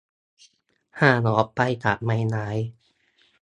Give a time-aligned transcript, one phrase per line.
[1.01, 2.47] ห่างออกไปจากใบไม้